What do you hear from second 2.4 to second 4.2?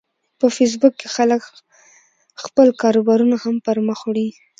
خپل کاروبارونه هم پرمخ